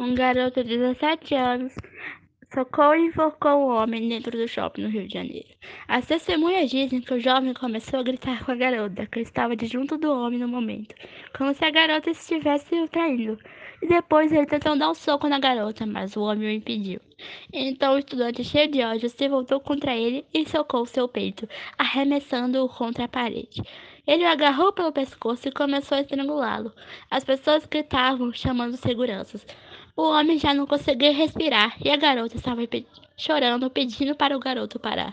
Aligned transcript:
Um 0.00 0.14
garoto 0.14 0.62
de 0.62 0.76
17 0.76 1.34
anos 1.34 1.74
socou 2.54 2.94
e 2.94 3.06
enforcou 3.06 3.50
um 3.50 3.74
homem 3.74 4.08
dentro 4.08 4.30
do 4.30 4.46
shopping 4.46 4.82
no 4.82 4.88
Rio 4.88 5.08
de 5.08 5.14
Janeiro. 5.14 5.48
As 5.88 6.06
testemunhas 6.06 6.70
dizem 6.70 7.00
que 7.00 7.14
o 7.14 7.18
jovem 7.18 7.52
começou 7.52 7.98
a 7.98 8.04
gritar 8.04 8.44
com 8.44 8.52
a 8.52 8.54
garota, 8.54 9.06
que 9.06 9.18
estava 9.18 9.56
de 9.56 9.66
junto 9.66 9.98
do 9.98 10.12
homem 10.12 10.38
no 10.38 10.46
momento, 10.46 10.94
como 11.36 11.52
se 11.52 11.64
a 11.64 11.72
garota 11.72 12.10
estivesse 12.10 12.76
o 12.76 12.86
traindo. 12.86 13.36
E 13.82 13.88
depois 13.88 14.32
ele 14.32 14.46
tentou 14.46 14.78
dar 14.78 14.88
um 14.88 14.94
soco 14.94 15.28
na 15.28 15.40
garota, 15.40 15.84
mas 15.84 16.16
o 16.16 16.22
homem 16.22 16.46
o 16.46 16.52
impediu. 16.52 17.00
Então 17.52 17.94
o 17.94 17.98
estudante, 17.98 18.44
cheio 18.44 18.70
de 18.70 18.80
ódio, 18.84 19.08
se 19.08 19.28
voltou 19.28 19.58
contra 19.58 19.96
ele 19.96 20.24
e 20.32 20.48
socou 20.48 20.86
seu 20.86 21.08
peito, 21.08 21.48
arremessando-o 21.76 22.68
contra 22.68 23.06
a 23.06 23.08
parede. 23.08 23.62
Ele 24.06 24.24
o 24.24 24.28
agarrou 24.28 24.72
pelo 24.72 24.92
pescoço 24.92 25.48
e 25.48 25.52
começou 25.52 25.98
a 25.98 26.00
estrangulá-lo. 26.00 26.72
As 27.10 27.24
pessoas 27.24 27.66
gritavam, 27.66 28.32
chamando 28.32 28.76
seguranças. 28.76 29.44
O 29.98 30.10
homem 30.10 30.38
já 30.38 30.54
não 30.54 30.64
conseguia 30.64 31.12
respirar 31.12 31.76
e 31.84 31.90
a 31.90 31.96
garota 31.96 32.36
estava 32.36 32.64
pe 32.68 32.86
chorando, 33.16 33.68
pedindo 33.68 34.14
para 34.14 34.36
o 34.36 34.38
garoto 34.38 34.78
parar. 34.78 35.12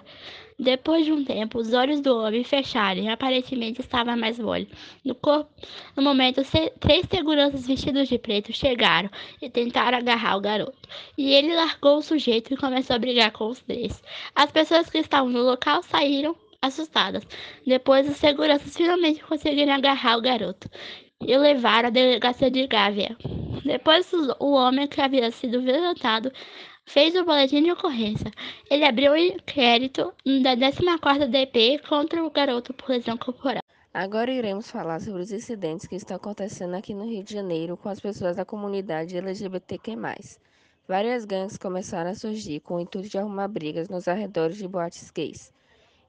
Depois 0.59 1.03
de 1.03 1.11
um 1.11 1.25
tempo, 1.25 1.57
os 1.57 1.73
olhos 1.73 2.01
do 2.01 2.15
homem 2.15 2.43
fecharam 2.43 3.01
e 3.01 3.09
aparentemente 3.09 3.81
estava 3.81 4.15
mais 4.15 4.37
mole. 4.37 4.69
No, 5.03 5.15
corpo, 5.15 5.49
no 5.97 6.03
momento, 6.03 6.43
se 6.43 6.69
três 6.79 7.07
seguranças 7.09 7.65
vestidos 7.65 8.07
de 8.07 8.19
preto 8.19 8.53
chegaram 8.53 9.09
e 9.41 9.49
tentaram 9.49 9.97
agarrar 9.97 10.37
o 10.37 10.41
garoto. 10.41 10.87
E 11.17 11.33
ele 11.33 11.55
largou 11.55 11.97
o 11.97 12.03
sujeito 12.03 12.53
e 12.53 12.57
começou 12.57 12.95
a 12.95 12.99
brigar 12.99 13.31
com 13.31 13.47
os 13.47 13.59
três. 13.61 14.03
As 14.35 14.51
pessoas 14.51 14.87
que 14.87 14.99
estavam 14.99 15.31
no 15.31 15.41
local 15.41 15.81
saíram 15.81 16.35
assustadas. 16.61 17.27
Depois, 17.65 18.07
os 18.07 18.17
seguranças 18.17 18.77
finalmente 18.77 19.23
conseguiram 19.23 19.73
agarrar 19.73 20.15
o 20.15 20.21
garoto 20.21 20.69
e 21.19 21.35
levaram 21.35 21.87
à 21.87 21.91
delegacia 21.91 22.51
de 22.51 22.67
Gávea. 22.67 23.17
Depois, 23.65 24.11
o 24.39 24.51
homem 24.51 24.87
que 24.87 25.01
havia 25.01 25.31
sido 25.31 25.59
violentado 25.59 26.31
fez 26.85 27.15
o 27.15 27.25
boletim 27.25 27.63
de 27.63 27.71
ocorrência. 27.71 28.31
Ele 28.69 28.85
abriu 28.85 29.11
o 29.11 29.15
um 29.15 29.17
inquérito 29.17 30.13
da 30.43 30.55
14ª 30.55 31.27
DP 31.27 31.81
contra 31.89 32.23
o 32.23 32.29
garoto 32.29 32.75
por 32.75 32.89
lesão 32.89 33.17
corporal. 33.17 33.63
Agora 33.91 34.31
iremos 34.31 34.69
falar 34.69 34.99
sobre 35.01 35.23
os 35.23 35.31
incidentes 35.31 35.87
que 35.87 35.95
estão 35.95 36.17
acontecendo 36.17 36.75
aqui 36.75 36.93
no 36.93 37.05
Rio 37.05 37.23
de 37.23 37.33
Janeiro 37.33 37.75
com 37.75 37.89
as 37.89 37.99
pessoas 37.99 38.35
da 38.35 38.45
comunidade 38.45 39.17
LGBTQ+. 39.17 39.95
Várias 40.87 41.25
gangues 41.25 41.57
começaram 41.57 42.11
a 42.11 42.15
surgir 42.15 42.59
com 42.59 42.75
o 42.75 42.79
intuito 42.79 43.09
de 43.09 43.17
arrumar 43.17 43.47
brigas 43.47 43.89
nos 43.89 44.07
arredores 44.07 44.57
de 44.57 44.67
boates 44.67 45.09
gays. 45.09 45.51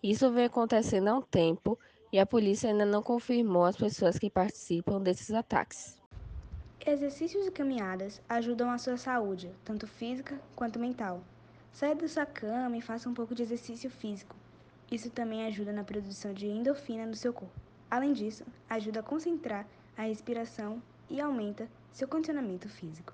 Isso 0.02 0.30
vem 0.30 0.44
acontecendo 0.44 1.08
há 1.08 1.14
um 1.14 1.22
tempo 1.22 1.78
e 2.12 2.18
a 2.18 2.26
polícia 2.26 2.68
ainda 2.68 2.84
não 2.84 3.02
confirmou 3.02 3.64
as 3.64 3.76
pessoas 3.76 4.18
que 4.18 4.28
participam 4.28 5.00
desses 5.00 5.32
ataques. 5.32 5.96
Exercícios 6.88 7.44
e 7.44 7.50
caminhadas 7.50 8.22
ajudam 8.28 8.70
a 8.70 8.78
sua 8.78 8.96
saúde, 8.96 9.50
tanto 9.64 9.88
física 9.88 10.40
quanto 10.54 10.78
mental. 10.78 11.20
Saia 11.72 11.96
da 11.96 12.06
sua 12.06 12.24
cama 12.24 12.76
e 12.76 12.80
faça 12.80 13.08
um 13.08 13.12
pouco 13.12 13.34
de 13.34 13.42
exercício 13.42 13.90
físico. 13.90 14.36
Isso 14.88 15.10
também 15.10 15.44
ajuda 15.46 15.72
na 15.72 15.82
produção 15.82 16.32
de 16.32 16.46
endorfina 16.46 17.04
no 17.04 17.16
seu 17.16 17.32
corpo. 17.32 17.52
Além 17.90 18.12
disso, 18.12 18.44
ajuda 18.70 19.00
a 19.00 19.02
concentrar 19.02 19.66
a 19.98 20.02
respiração 20.02 20.80
e 21.10 21.20
aumenta 21.20 21.66
seu 21.92 22.06
condicionamento 22.06 22.68
físico. 22.68 23.12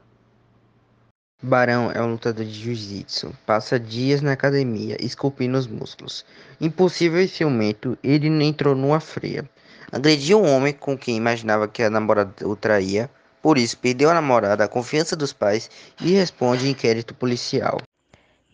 Barão 1.42 1.90
é 1.90 2.02
um 2.02 2.12
lutador 2.12 2.44
de 2.44 2.52
jiu-jitsu. 2.52 3.34
Passa 3.46 3.80
dias 3.80 4.20
na 4.20 4.32
academia, 4.32 4.98
esculpindo 5.00 5.56
os 5.56 5.66
músculos. 5.66 6.26
Impossível 6.60 7.22
e 7.22 7.26
ciumento, 7.26 7.96
ele 8.04 8.28
entrou 8.44 8.76
numa 8.76 9.00
freia. 9.00 9.48
Agrediu 9.90 10.42
um 10.42 10.54
homem 10.54 10.74
com 10.74 10.96
quem 10.96 11.16
imaginava 11.16 11.66
que 11.66 11.82
a 11.82 11.88
namorada 11.88 12.46
o 12.46 12.54
traía 12.54 13.08
por 13.42 13.58
isso, 13.58 13.76
perdeu 13.76 14.08
a 14.08 14.14
namorada, 14.14 14.62
a 14.62 14.68
confiança 14.68 15.16
dos 15.16 15.32
pais 15.32 15.68
e 16.00 16.12
responde 16.12 16.70
inquérito 16.70 17.12
policial. 17.12 17.78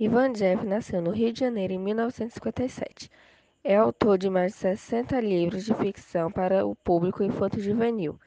Ivan 0.01 0.33
Jeff 0.33 0.65
nasceu 0.65 1.03
no 1.03 1.11
Rio 1.11 1.31
de 1.31 1.41
Janeiro 1.41 1.75
em 1.75 1.79
1957. 1.79 3.11
É 3.63 3.77
autor 3.77 4.17
de 4.17 4.31
mais 4.31 4.53
de 4.53 4.59
60 4.61 5.21
livros 5.21 5.67
de 5.67 5.75
ficção 5.75 6.31
para 6.31 6.65
o 6.65 6.75
público 6.75 7.23
infanto-juvenil, 7.23 8.19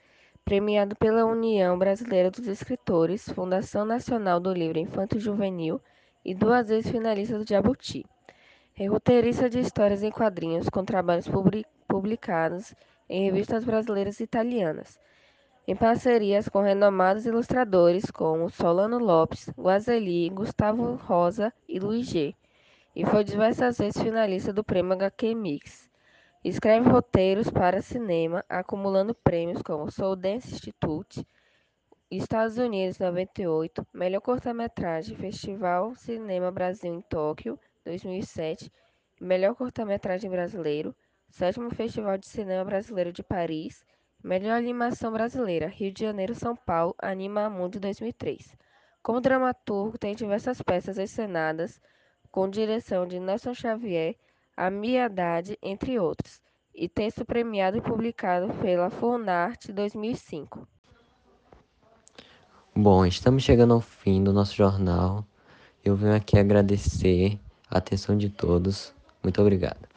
premiado 0.46 0.96
pela 0.98 1.26
União 1.26 1.80
Brasileira 1.80 2.30
dos 2.30 2.46
Escritores, 2.46 3.28
Fundação 3.30 3.84
Nacional 3.84 4.40
do 4.40 4.54
Livro 4.54 4.78
Infanto-Juvenil 4.78 5.82
e 6.24 6.36
duas 6.36 6.70
vezes 6.70 6.92
finalista 6.92 7.40
do 7.40 7.48
Jabuti. 7.48 8.06
É 8.78 8.86
roteirista 8.86 9.50
de 9.50 9.60
histórias 9.60 10.04
em 10.04 10.12
quadrinhos 10.12 10.70
com 10.70 10.86
trabalhos 10.86 11.28
publicados 11.88 12.76
em 13.10 13.26
revistas 13.26 13.64
brasileiras 13.64 14.20
e 14.20 14.24
italianas 14.24 15.00
em 15.68 15.76
parcerias 15.76 16.50
com 16.50 16.62
renomados 16.62 17.26
ilustradores 17.26 18.10
como 18.10 18.50
Solano 18.50 18.98
Lopes, 18.98 19.50
Guazeli, 19.58 20.30
Gustavo 20.30 20.96
Rosa 20.96 21.54
e 21.68 21.80
Luiz 21.80 22.08
G. 22.08 22.36
E 22.96 23.06
foi 23.06 23.24
diversas 23.24 23.78
vezes 23.78 24.02
finalista 24.02 24.52
do 24.52 24.64
Prêmio 24.64 24.94
HQ 24.94 25.36
Mix. 25.36 25.90
Escreve 26.44 26.90
roteiros 26.90 27.52
para 27.52 27.82
cinema, 27.82 28.44
acumulando 28.50 29.14
prêmios 29.14 29.62
como 29.62 29.92
Soul 29.92 30.16
Dance 30.16 30.52
Institute, 30.52 31.26
Estados 32.10 32.58
Unidos 32.58 32.98
98, 32.98 33.86
Melhor 33.94 34.22
Cortometragem, 34.22 35.16
Festival 35.16 35.96
Cinema 35.96 36.52
Brasil 36.52 36.92
em 36.92 37.02
Tóquio 37.02 37.60
2007, 37.86 38.72
Melhor 39.22 39.56
Cortometragem 39.56 40.30
Brasileiro, 40.30 40.96
Sétimo 41.30 41.70
Festival 41.70 42.18
de 42.18 42.28
Cinema 42.28 42.66
Brasileiro 42.66 43.14
de 43.14 43.22
Paris 43.24 43.86
Melhor 44.24 44.56
animação 44.56 45.12
brasileira: 45.12 45.68
Rio 45.68 45.92
de 45.92 46.04
Janeiro, 46.04 46.36
São 46.36 46.56
Paulo, 46.56 46.96
Anima 47.02 47.50
Mundo 47.50 47.80
2003. 47.80 48.56
Como 49.02 49.20
dramaturgo, 49.20 49.98
tem 49.98 50.14
diversas 50.14 50.62
peças 50.62 51.00
encenadas 51.00 51.82
com 52.32 52.50
direção 52.50 53.08
de 53.08 53.20
Nelson 53.20 53.54
Xavier, 53.54 54.16
Amia 54.56 55.06
Haddad, 55.06 55.58
entre 55.62 56.00
outros, 56.00 56.40
e 56.74 56.88
texto 56.88 57.26
premiado 57.26 57.78
e 57.78 57.82
publicado 57.82 58.54
pela 58.56 58.90
Funarte 58.90 59.74
2005. 59.74 60.68
Bom, 62.76 63.06
estamos 63.06 63.44
chegando 63.44 63.74
ao 63.74 63.82
fim 63.82 64.24
do 64.24 64.32
nosso 64.32 64.56
jornal. 64.56 65.26
Eu 65.84 65.96
venho 65.96 66.16
aqui 66.16 66.38
agradecer 66.38 67.40
a 67.70 67.80
atenção 67.80 68.16
de 68.16 68.30
todos. 68.30 68.94
Muito 69.24 69.42
obrigado. 69.42 69.91